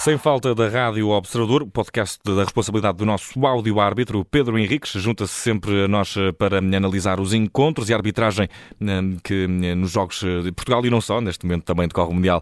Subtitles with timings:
[0.00, 5.86] Sem falta da Rádio Observador, podcast da responsabilidade do nosso áudio-árbitro Pedro Henriques, junta-se sempre
[5.86, 8.48] a nós para analisar os encontros e a arbitragem
[8.80, 12.14] hum, que hum, nos Jogos de Portugal e não só, neste momento também decorre o
[12.14, 12.40] Mundial,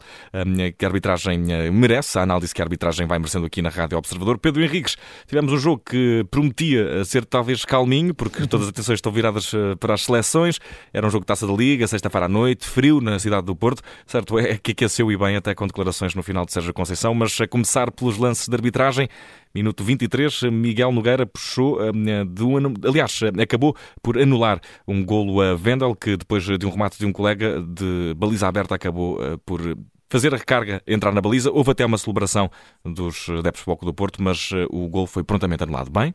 [0.77, 1.39] que a arbitragem
[1.73, 4.39] merece, a análise que a arbitragem vai merecendo aqui na Rádio Observador.
[4.39, 9.11] Pedro Henriques, tivemos um jogo que prometia ser talvez calminho, porque todas as atenções estão
[9.11, 10.61] viradas eh, para as seleções,
[10.93, 13.83] era um jogo de taça da Liga, sexta-feira à noite, frio na cidade do Porto,
[14.07, 17.41] certo é que aqueceu e bem até com declarações no final de Sérgio Conceição, mas
[17.47, 19.09] a começar pelos lances de arbitragem.
[19.55, 25.55] Minuto 23, Miguel Nogueira puxou hum, de um, aliás, acabou por anular um golo a
[25.55, 29.63] Vendel, que depois de um remate de um colega de baliza aberta acabou eh, por
[30.11, 31.51] fazer a recarga, entrar na baliza.
[31.51, 32.51] Houve até uma celebração
[32.85, 35.91] dos adeptos do Porto, mas eh, o golo foi prontamente anulado.
[35.91, 36.15] Bem?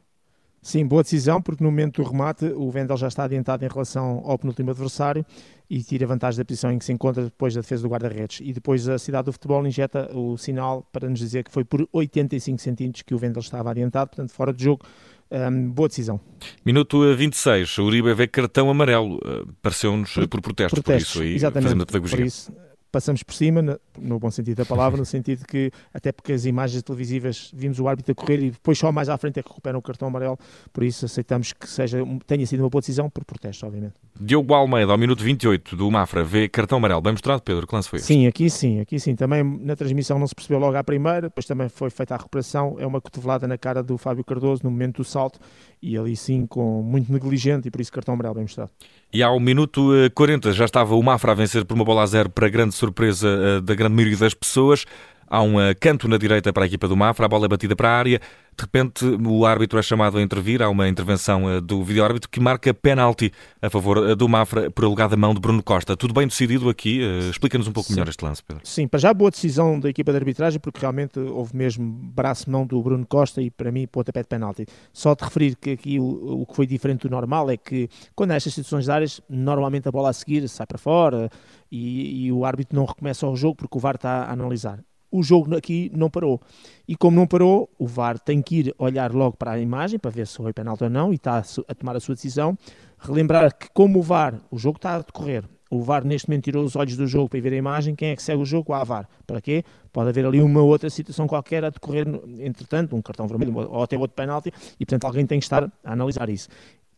[0.62, 4.22] Sim, boa decisão, porque no momento do remate o Vendel já está adiantado em relação
[4.24, 5.26] ao penúltimo adversário
[5.68, 8.42] e tira vantagem da posição em que se encontra depois da defesa do guarda-redes.
[8.44, 11.88] E depois a cidade do futebol injeta o sinal para nos dizer que foi por
[11.92, 14.86] 85 centímetros que o Vendel estava adiantado, portanto fora de jogo.
[15.32, 16.20] Um, boa decisão.
[16.64, 19.16] Minuto 26, o Uribe vê cartão amarelo.
[19.16, 22.52] Uh, Pareceu-nos por, por protesto, por isso aí exatamente, Por isso,
[22.92, 26.84] passamos por cima, no bom sentido da palavra, no sentido que, até porque as imagens
[26.84, 29.80] televisivas vimos o árbitro a correr e depois só mais à frente é que recuperam
[29.80, 30.38] o cartão amarelo,
[30.74, 33.94] por isso aceitamos que seja, tenha sido uma boa decisão por protesto, obviamente.
[34.20, 37.02] Diogo Almeida, ao minuto 28 do Mafra, vê cartão amarelo.
[37.02, 39.16] Bem mostrado, Pedro, que lance foi Sim, aqui sim, aqui sim.
[39.16, 42.76] Também na transmissão não se percebeu logo à primeira, depois também foi feita a recuperação,
[42.78, 45.40] é uma cotovelada na cara do Fábio Cardoso no momento do salto
[45.82, 48.70] e ali sim com muito negligente e por isso cartão amarelo bem mostrado.
[49.12, 52.06] E ao minuto 40 eh, já estava o Mafra a vencer por uma bola a
[52.06, 54.86] zero para grande surpresa eh, da grande maioria das pessoas.
[55.32, 57.74] Há um eh, canto na direita para a equipa do Mafra, a bola é batida
[57.74, 58.20] para a área.
[58.20, 60.62] De repente, o árbitro é chamado a intervir.
[60.62, 65.16] Há uma intervenção eh, do vídeo-árbitro que marca penalti a favor do Mafra por alegada
[65.16, 65.96] mão de Bruno Costa.
[65.96, 67.00] Tudo bem decidido aqui?
[67.30, 67.94] Explica-nos um pouco Sim.
[67.94, 68.62] melhor este lance, Pedro.
[68.68, 72.82] Sim, para já boa decisão da equipa de arbitragem, porque realmente houve mesmo braço-mão do
[72.82, 74.66] Bruno Costa e para mim pontapé de penalti.
[74.92, 78.32] Só de referir que aqui o, o que foi diferente do normal é que quando
[78.32, 81.30] há estas situações de áreas, normalmente a bola a seguir sai para fora
[81.72, 85.22] e, e o árbitro não recomeça o jogo porque o VAR está a analisar o
[85.22, 86.42] jogo aqui não parou.
[86.88, 90.10] E como não parou, o VAR tem que ir olhar logo para a imagem para
[90.10, 92.58] ver se foi penalti ou não e está a tomar a sua decisão.
[92.98, 96.66] Relembrar que, como o VAR, o jogo está a decorrer, o VAR neste momento tirou
[96.66, 98.76] os olhos do jogo para ver a imagem, quem é que segue o jogo?
[98.76, 99.08] O VAR.
[99.26, 99.64] Para quê?
[99.92, 102.06] Pode haver ali uma outra situação qualquer a decorrer,
[102.40, 105.94] entretanto, um cartão vermelho ou até outro penalti, e portanto alguém tem que estar a
[105.94, 106.50] analisar isso.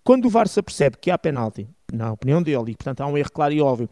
[0.03, 3.17] Quando o VAR se apercebe que há penalti, na opinião dele, e portanto há um
[3.17, 3.87] erro claro e óbvio,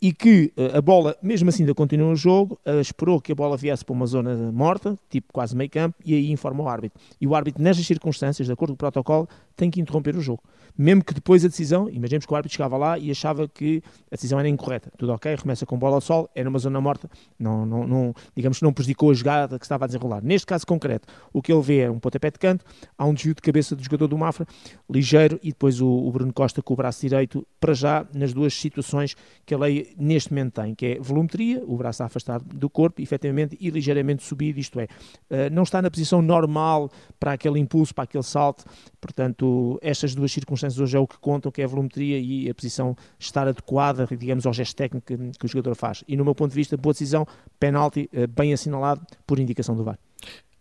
[0.00, 3.34] e que uh, a bola, mesmo assim, ainda continua no jogo, uh, esperou que a
[3.34, 7.00] bola viesse para uma zona morta, tipo quase meio campo, e aí informa o árbitro.
[7.20, 10.42] E o árbitro, nestas circunstâncias, de acordo com o protocolo, tem que interromper o jogo.
[10.78, 14.14] Mesmo que depois a decisão, imaginemos que o árbitro chegava lá e achava que a
[14.14, 14.92] decisão era incorreta.
[14.98, 17.08] Tudo ok, começa com bola ao sol, era uma zona morta,
[17.38, 20.22] não, não, não, digamos não prejudicou a jogada que estava a desenrolar.
[20.22, 22.64] Neste caso concreto, o que ele vê é um pontapé de canto,
[22.98, 24.46] há um desvio de cabeça do jogador do Mafra,
[24.90, 28.52] ligeiro, e depois o, o Bruno Costa com o braço direito, para já, nas duas
[28.52, 33.00] situações que a lei neste momento tem, que é volumetria, o braço afastado do corpo,
[33.00, 34.88] efetivamente, e ligeiramente subido, isto é,
[35.30, 38.64] eh, não está na posição normal para aquele impulso, para aquele salto,
[39.00, 42.54] portanto, estas duas circunstâncias hoje é o que contam, que é a volumetria e a
[42.54, 46.04] posição estar adequada, digamos, ao gesto técnico que, que o jogador faz.
[46.06, 47.26] E no meu ponto de vista, boa decisão,
[47.58, 49.98] penalti eh, bem assinalado por indicação do VAR.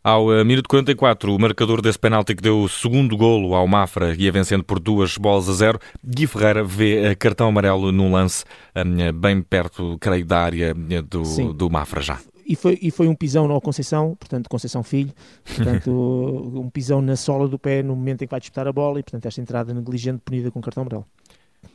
[0.06, 4.14] Ao uh, minuto 44, o marcador desse penalti que deu o segundo golo ao Mafra,
[4.14, 8.44] ia vencendo por duas bolas a zero, Gui Ferreira vê uh, cartão amarelo num lance
[8.76, 12.20] uh, bem perto, creio, da área do, do Mafra já.
[12.46, 15.12] E foi, e foi um pisão no Conceição, portanto, Conceição Filho,
[15.44, 15.90] portanto,
[16.54, 19.04] um pisão na sola do pé no momento em que vai disputar a bola e,
[19.04, 21.08] portanto, esta entrada negligente punida com cartão amarelo.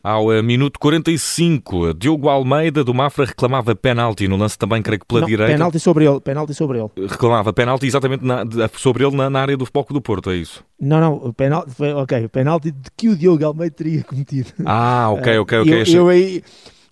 [0.02, 5.06] Ao uh, minuto 45, Diogo Almeida do Mafra reclamava penalti no lance também, creio que
[5.06, 5.52] pela não, direita.
[5.52, 6.90] Penalti sobre ele, penalti sobre ele.
[7.06, 8.44] Reclamava penalti exatamente na,
[8.76, 10.64] sobre ele na, na, área do Foco do Porto, é isso?
[10.80, 14.50] Não, não, o penalti, foi, ok, o penalti que o Diogo Almeida teria cometido.
[14.64, 15.80] Ah, ok, ok, ok.
[15.90, 16.42] Eu, eu aí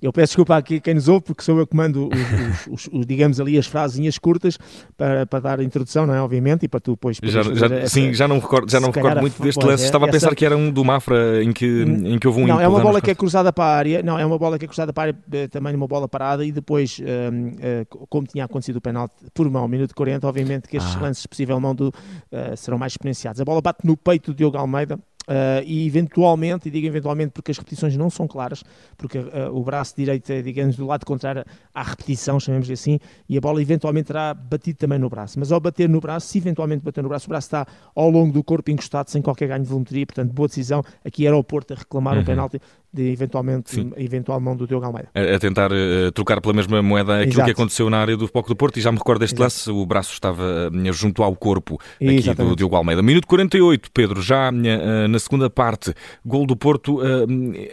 [0.00, 3.06] eu peço desculpa a quem nos ouve, porque sou eu que mando, os, os, os,
[3.06, 4.56] digamos ali, as frasinhas curtas
[4.96, 6.20] para, para dar a introdução, não é?
[6.20, 7.18] Obviamente, e para tu depois.
[7.22, 9.82] Já, já, essa, sim, já não recordo, já não recordo muito deste lance.
[9.82, 10.36] É, Estava a pensar essa...
[10.36, 13.00] que era um do Mafra em que, em que houve um Não, é uma bola
[13.00, 15.06] que é cruzada para a área, não, é uma bola que é cruzada para a
[15.08, 18.80] área, eh, também uma bola parada, e depois, um, uh, eh, como tinha acontecido o
[18.80, 21.00] penalti por mão, minuto 40, obviamente que estes ah.
[21.00, 23.40] lances, possível mão do, uh, serão mais exponenciados.
[23.40, 24.98] A bola bate no peito do Diogo Almeida
[25.28, 28.64] Uh, e eventualmente, e digo eventualmente porque as repetições não são claras,
[28.96, 31.44] porque uh, o braço direito é, digamos, do lado contrário
[31.74, 32.98] à repetição, chamemos assim,
[33.28, 35.38] e a bola eventualmente terá batido também no braço.
[35.38, 38.32] Mas ao bater no braço, se eventualmente bater no braço, o braço está ao longo
[38.32, 40.82] do corpo encostado, sem qualquer ganho de volumetria, portanto, boa decisão.
[41.04, 42.22] Aqui era o Porto a reclamar uhum.
[42.22, 42.58] um penalti
[42.92, 45.10] de eventualmente eventual mão do Diogo Almeida.
[45.14, 47.44] A, a tentar uh, trocar pela mesma moeda aquilo Exato.
[47.46, 49.42] que aconteceu na área do Foco do Porto e já me recordo deste Exato.
[49.42, 52.52] lance, o braço estava uh, junto ao corpo aqui Exatamente.
[52.52, 53.02] do Diogo Almeida.
[53.02, 55.92] Minuto 48, Pedro, já uh, na segunda parte,
[56.24, 57.00] gol do Porto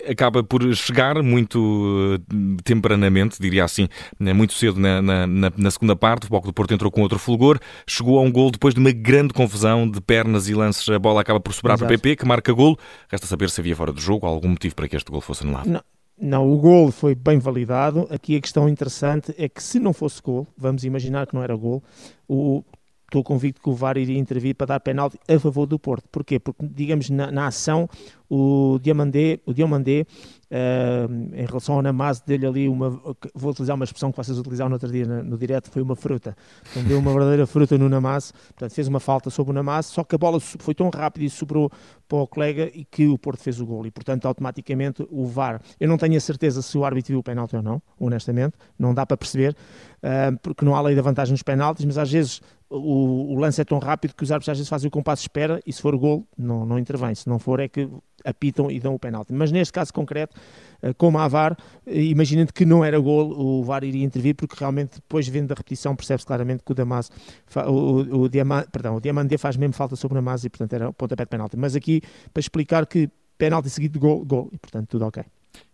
[0.09, 2.19] acaba por chegar muito
[2.63, 3.87] tempranamente, diria assim,
[4.19, 7.59] muito cedo na, na, na, segunda parte, o Foco do Porto entrou com outro fulgor,
[7.87, 11.21] chegou a um gol depois de uma grande confusão de pernas e lances, a bola
[11.21, 11.87] acaba por sobrar Exato.
[11.87, 12.77] para o PP, que marca gol,
[13.09, 15.69] resta saber se havia fora do jogo, algum motivo para que este gol fosse anulado.
[15.69, 15.81] Não.
[16.17, 18.07] Não, o gol foi bem validado.
[18.09, 21.53] Aqui a questão interessante é que se não fosse gol, vamos imaginar que não era
[21.53, 21.83] gol,
[22.25, 22.63] o,
[23.05, 26.07] estou convicto que o VAR iria intervir para dar penalti a favor do Porto.
[26.11, 26.39] Porquê?
[26.39, 27.89] Porque, digamos, na, na ação,
[28.29, 30.05] o Diamandé, o Diamandé
[30.51, 32.89] uh, em relação ao Namaz, dele ali uma,
[33.33, 35.95] vou utilizar uma expressão que vocês utilizaram no outro dia no, no direto, foi uma
[35.95, 36.35] fruta.
[36.71, 40.03] Então, deu uma verdadeira fruta no Namaz, portanto, fez uma falta sobre o Namaz, só
[40.03, 41.69] que a bola foi tão rápida e sobrou
[42.07, 43.85] para o colega e que o Porto fez o gol.
[43.85, 47.23] E, portanto, automaticamente o VAR, eu não tenho a certeza se o árbitro viu o
[47.23, 49.55] penalti ou não, honestamente, não dá para perceber,
[50.03, 53.61] uh, porque não há lei da vantagem nos penaltis, mas às vezes o, o, lance
[53.61, 55.81] é tão rápido que os árbitros às vezes fazem o compasso de espera e se
[55.81, 57.13] for gol, não, não intervém.
[57.13, 57.87] Se não for, é que
[58.25, 59.31] apitam e dão o penalti.
[59.31, 60.35] Mas neste caso concreto,
[60.81, 64.55] eh, como a VAR, eh, imaginando que não era gol, o VAR iria intervir, porque
[64.57, 67.11] realmente depois vendo a repetição percebe-se claramente que o Damas,
[67.55, 71.23] o, o, o, o Diamante faz mesmo falta sobre o Damas e portanto era pontapé
[71.23, 71.57] de penalti.
[71.57, 72.01] Mas aqui,
[72.33, 75.23] para explicar que penalti seguido de gol, gol, e portanto tudo ok.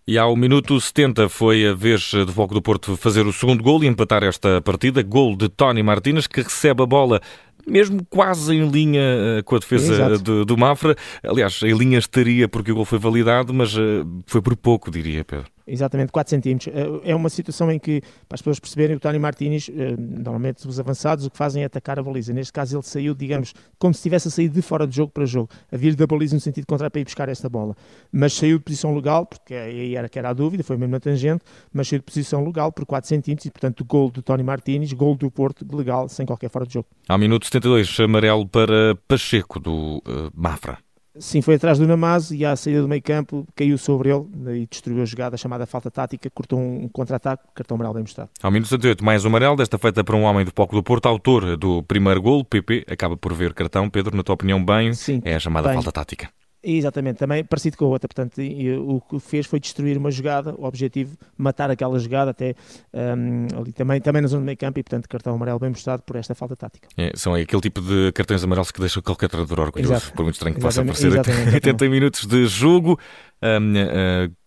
[0.08, 3.84] E ao minuto 70 foi a vez do Foco do Porto fazer o segundo gol
[3.84, 5.04] e empatar esta partida.
[5.04, 7.22] Gol de Tony Martínez, que recebe a bola
[7.68, 10.96] mesmo quase em linha eh, com a defesa do, do Mafra.
[11.24, 15.24] Aliás, em linha estaria porque o gol foi validado, mas eh, foi por pouco, diria
[15.24, 15.46] Pedro.
[15.66, 16.74] Exatamente, 4 centímetros.
[16.74, 20.68] Eh, é uma situação em que, para as pessoas perceberem, o Tony Martínez, eh, normalmente
[20.68, 22.34] os avançados, o que fazem é atacar a baliza.
[22.34, 25.26] Neste caso, ele saiu, digamos, como se estivesse a sair de fora de jogo para
[25.26, 27.76] jogo, a vir da baliza no sentido contrário para ir buscar esta bola.
[28.12, 31.00] Mas saiu de posição legal, porque aí era que era a dúvida, foi mesmo na
[31.00, 31.44] tangente,
[31.74, 35.16] mas saiu de posição legal por 4 centímetros e, portanto, gol do Tony Martínez, gol
[35.16, 36.88] do Porto, legal, sem qualquer fora de jogo.
[37.08, 40.78] Ao minuto 72, amarelo para Pacheco, do uh, Mafra.
[41.20, 44.68] Sim, foi atrás do Namaz e à saída do meio campo caiu sobre ele e
[44.68, 48.30] destruiu a jogada chamada falta tática, cortou um contra-ataque, cartão amarelo bem mostrado.
[48.42, 51.08] Ao minuto 78, mais um amarelo, desta feita para um homem do Poco do Porto,
[51.08, 53.90] autor do primeiro gol, PP, acaba por ver cartão.
[53.90, 55.76] Pedro, na tua opinião, bem, Sim, é a chamada bem.
[55.76, 56.30] falta tática.
[56.64, 58.08] Exatamente, também parecido com a outra.
[58.08, 58.40] Portanto,
[58.86, 62.56] o que fez foi destruir uma jogada, o objetivo matar aquela jogada até
[62.94, 66.04] um, ali também, também na zona do meio campo e, portanto, cartão amarelo bem mostrado
[66.04, 66.88] por esta falta tática.
[66.98, 70.14] É, são aquele tipo de cartões amarelos que deixam qualquer treinador orgulhoso, Exato.
[70.14, 71.08] por muito estranho que possa parecer.
[71.08, 73.00] Exatamente, 80 minutos de jogo.
[73.42, 74.41] Um, uh,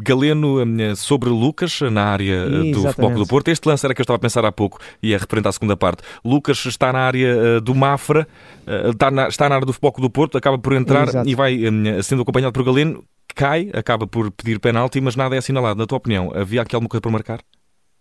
[0.00, 0.56] Galeno
[0.96, 2.72] sobre Lucas na área Exatamente.
[2.72, 3.48] do Futebol do Porto.
[3.48, 5.76] Este lance era que eu estava a pensar há pouco e a representar a segunda
[5.76, 6.02] parte.
[6.24, 8.26] Lucas está na área uh, do Mafra,
[8.66, 11.28] uh, está, na, está na área do Futebol do Porto, acaba por entrar Exato.
[11.28, 11.58] e vai
[12.02, 13.02] sendo acompanhado por Galeno,
[13.34, 15.78] cai, acaba por pedir penalti, mas nada é assinalado.
[15.78, 17.40] Na tua opinião, havia aqui alguma coisa para marcar?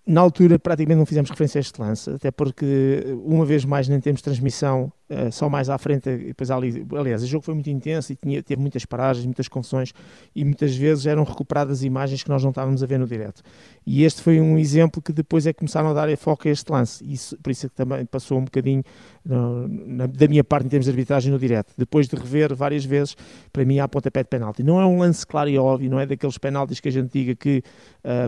[0.05, 3.99] Na altura, praticamente não fizemos referência a este lance, até porque, uma vez mais, nem
[3.99, 8.11] temos transmissão Uh, só mais à frente, depois ali, aliás, o jogo foi muito intenso
[8.11, 9.93] e tinha, teve muitas paragens, muitas confusões
[10.35, 13.41] e muitas vezes eram recuperadas imagens que nós não estávamos a ver no direto.
[13.85, 16.69] E este foi um exemplo que depois é que começaram a dar foco a este
[16.69, 18.83] lance, isso, por isso é que também passou um bocadinho
[19.23, 21.73] no, na, da minha parte em termos de arbitragem no direto.
[21.77, 23.15] Depois de rever várias vezes,
[23.51, 24.63] para mim há pontapé de penalti.
[24.63, 27.35] Não é um lance claro e óbvio, não é daqueles penaltis que a gente diga
[27.35, 27.61] que,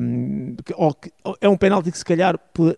[0.02, 2.38] um, que, ou que ou é um penalti que se calhar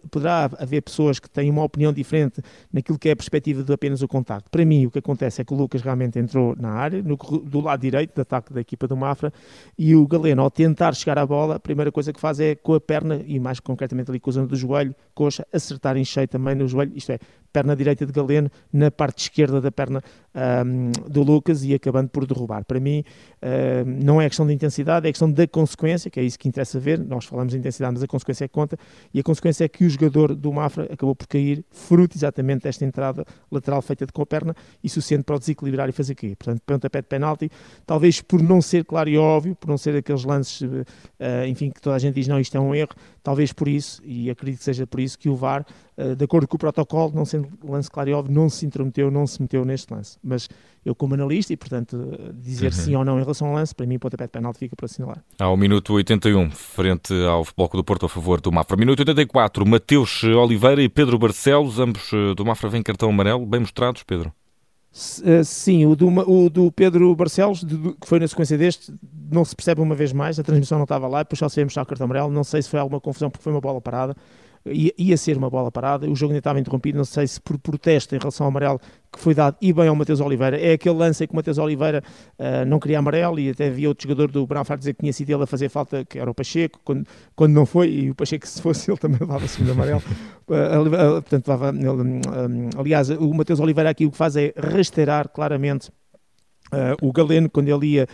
[0.09, 2.41] poderá haver pessoas que têm uma opinião diferente
[2.71, 4.49] naquilo que é a perspectiva do apenas apenas o contacto.
[4.49, 7.59] Para mim, o que acontece é que o Lucas realmente entrou na área, no, do
[7.59, 9.33] lado direito do ataque da equipa do Mafra,
[9.77, 12.73] e o Galeno, ao tentar chegar à bola, a primeira coisa que faz é com
[12.73, 16.27] a perna, e mais concretamente ali com a zona do joelho, coxa, acertar em cheio
[16.27, 17.19] também no joelho, isto é,
[17.51, 20.03] perna direita de Galeno na parte esquerda da perna
[20.65, 22.63] um, do Lucas e acabando por derrubar.
[22.63, 23.03] Para mim,
[23.85, 26.99] não é questão de intensidade, é questão da consequência, que é isso que interessa ver.
[26.99, 28.77] Nós falamos de intensidade, mas a consequência é que conta,
[29.13, 32.85] e a consequência é que o jogador do Mafra acabou por cair, fruto exatamente desta
[32.85, 36.35] entrada lateral feita de com a perna e suficiente para o desequilibrar e fazer cair.
[36.35, 37.49] Portanto, pontapé de penalti,
[37.85, 40.85] talvez por não ser claro e óbvio, por não ser aqueles lances, uh,
[41.47, 42.93] enfim, que toda a gente diz, não, isto é um erro,
[43.23, 45.65] talvez por isso, e acredito que seja por isso, que o VAR,
[45.97, 49.11] uh, de acordo com o protocolo, não sendo lance claro e óbvio, não se intrometeu,
[49.11, 50.17] não se meteu neste lance.
[50.23, 50.49] Mas
[50.83, 51.97] eu, como analista, e portanto,
[52.33, 52.71] dizer uhum.
[52.71, 55.23] sim ou não em relação ao lance, para mim, pontapé de penalti fica para assinalar.
[55.39, 58.75] Ao minuto 81, frente ao Bloco do Porto a favor do Mafra.
[58.75, 63.59] Minuto 84, Mateus Oliveira e Pedro Barcelos, ambos eh, do Mafra, vêm cartão amarelo, bem
[63.59, 64.33] mostrados, Pedro?
[64.93, 68.93] Uh, sim, o do, o do Pedro Barcelos, que foi na sequência deste,
[69.31, 71.83] não se percebe uma vez mais, a transmissão não estava lá, depois só sabemos mostrar
[71.83, 74.17] o cartão amarelo, não sei se foi alguma confusão porque foi uma bola parada,
[74.65, 77.57] ia, ia ser uma bola parada, o jogo ainda estava interrompido, não sei se por
[77.57, 78.79] protesto em relação ao amarelo
[79.11, 81.57] que foi dado e bem ao Matheus Oliveira, é aquele lance em que o Matheus
[81.57, 82.03] Oliveira
[82.39, 85.29] uh, não queria amarelo e até havia outro jogador do Brown dizer que tinha sido
[85.31, 88.47] ele a fazer falta, que era o Pacheco, quando, quando não foi, e o Pacheco
[88.47, 90.01] se fosse ele também levava segundo amarelo,
[90.47, 91.73] uh, uh, portanto levava,
[92.77, 95.89] aliás, o Matheus Oliveira aqui o que faz é rasteirar claramente
[97.01, 98.07] o Galeno quando ele ia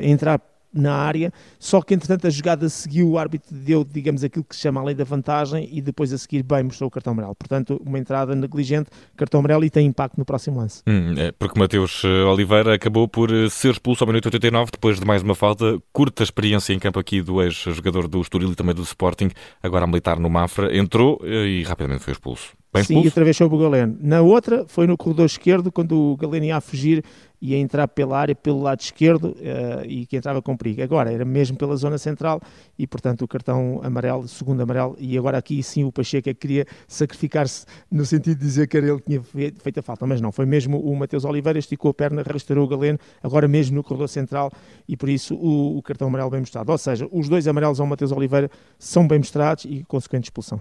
[0.00, 0.40] entrar
[0.72, 4.62] na área, só que entretanto a jogada seguiu, o árbitro deu, digamos, aquilo que se
[4.62, 7.34] chama a lei da vantagem e depois a seguir bem mostrou o cartão amarelo.
[7.34, 10.82] Portanto, uma entrada negligente, cartão amarelo e tem impacto no próximo lance.
[10.86, 14.98] Hum, é porque Mateus eh, Oliveira acabou por eh, ser expulso ao minuto 89 depois
[14.98, 18.74] de mais uma falta, curta experiência em campo aqui do ex-jogador do Estoril e também
[18.74, 19.30] do Sporting,
[19.62, 22.60] agora a militar no Mafra, entrou eh, e rapidamente foi expulso.
[22.72, 23.98] Bem Sim, e atravessou o Galeno.
[24.00, 27.04] Na outra, foi no corredor esquerdo, quando o Galeno ia a fugir,
[27.40, 30.82] ia entrar pela área, pelo lado esquerdo, uh, e que entrava com perigo.
[30.82, 32.40] Agora, era mesmo pela zona central,
[32.78, 36.40] e portanto o cartão amarelo, segundo amarelo, e agora aqui sim o Pacheco é que
[36.40, 40.20] queria sacrificar-se, no sentido de dizer que era ele que tinha feito a falta, mas
[40.20, 43.82] não, foi mesmo o Mateus Oliveira, esticou a perna, restaurou o Galeno, agora mesmo no
[43.82, 44.50] corredor central,
[44.88, 46.70] e por isso o, o cartão amarelo bem mostrado.
[46.70, 50.60] Ou seja, os dois amarelos ao Mateus Oliveira são bem mostrados e consequente expulsão.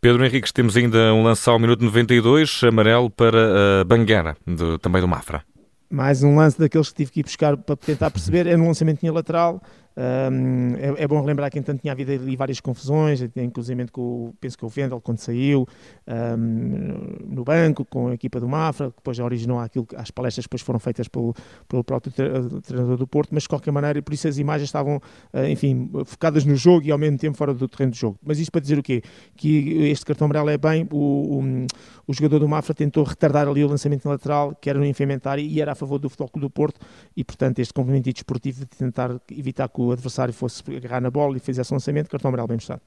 [0.00, 5.02] Pedro Henriques, temos ainda um lance ao minuto 92, amarelo para uh, Banguera, de, também
[5.02, 5.42] do Mafra.
[5.90, 8.46] Mais um lance daqueles que tive que ir buscar para tentar perceber.
[8.46, 9.60] É no lançamento linha lateral,
[9.98, 14.56] um, é, é, bom relembrar que, entanto, tinha havido ali várias confusões, inclusive com, penso
[14.56, 15.66] que o Vendel, quando saiu,
[16.06, 20.44] um, no banco, com a equipa do Mafra, que depois já originou aquilo, as palestras
[20.44, 21.34] depois foram feitas pelo,
[21.66, 22.12] pelo próprio
[22.62, 26.44] treinador do Porto, mas de qualquer maneira, por isso as imagens estavam, uh, enfim, focadas
[26.44, 28.18] no jogo e ao mesmo tempo fora do terreno de jogo.
[28.24, 29.02] Mas isto para dizer o quê?
[29.36, 31.66] Que este cartão amarelo é bem, o, o,
[32.06, 35.60] o jogador do Mafra tentou retardar ali o lançamento lateral, que era no infementário, e
[35.60, 36.78] era a favor do Futebol do Porto,
[37.16, 41.10] e portanto este complemento desportivo de tentar evitar que o o adversário fosse agarrar na
[41.10, 42.82] bola e fizesse lançamento, cartão amarelo bem mostrado.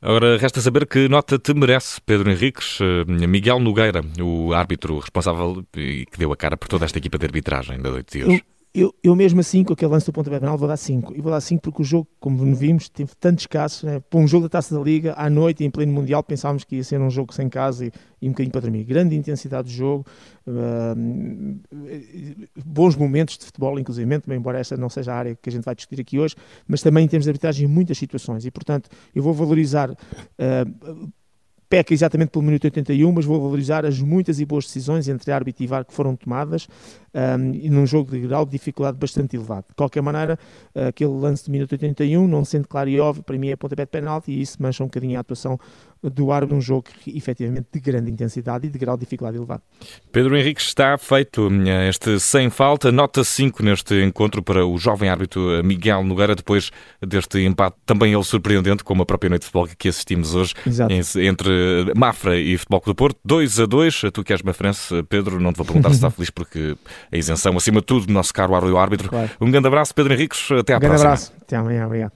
[0.00, 5.64] Agora, resta saber que nota te merece Pedro Henriques, eh, Miguel Nogueira, o árbitro responsável
[5.76, 8.44] e que deu a cara por toda esta equipa de arbitragem da noite de hoje.
[8.74, 11.14] Eu, eu mesmo assim, com aquele lance do pontapé penal, vou dar 5.
[11.14, 13.82] E vou dar 5 porque o jogo, como vimos, teve tantos casos.
[13.82, 14.00] Né?
[14.00, 16.84] Para um jogo da Taça da Liga, à noite, em pleno Mundial, pensávamos que ia
[16.84, 18.84] ser um jogo sem casa e, e um bocadinho para dormir.
[18.84, 20.06] Grande intensidade de jogo,
[20.46, 20.94] uh,
[22.64, 25.74] bons momentos de futebol, inclusive, embora esta não seja a área que a gente vai
[25.74, 26.34] discutir aqui hoje,
[26.66, 28.46] mas também em termos de arbitragem, muitas situações.
[28.46, 29.90] E, portanto, eu vou valorizar...
[29.90, 31.12] Uh,
[31.72, 35.64] peca exatamente pelo minuto 81, mas vou valorizar as muitas e boas decisões entre árbitro
[35.64, 36.68] e VAR que foram tomadas
[37.14, 39.64] um, e num jogo de grau de dificuldade bastante elevado.
[39.70, 40.38] De qualquer maneira,
[40.74, 43.90] aquele lance de minuto 81, não sendo claro e óbvio, para mim é pontapé de
[43.90, 45.58] penalti e isso mancha um bocadinho a atuação
[46.10, 49.62] do árbitro num jogo efetivamente de grande intensidade e de grau de dificuldade elevado.
[50.10, 55.08] Pedro Henrique está feito eh, este sem falta, nota 5 neste encontro para o jovem
[55.08, 59.46] árbitro eh, Miguel Nogueira, depois deste empate também ele surpreendente, como a própria noite de
[59.46, 60.92] futebol que assistimos hoje, Exato.
[60.92, 64.02] entre Mafra e Futebol do Porto, 2 a 2.
[64.12, 66.76] Tu que és mafrense, Pedro, não te vou perguntar se está feliz porque
[67.10, 69.08] a isenção, acima de tudo, do nosso caro árbitro.
[69.08, 69.30] Claro.
[69.40, 70.80] Um grande abraço, Pedro Henriques, até à um próxima.
[70.80, 72.12] Um grande abraço, até amanhã, obrigado.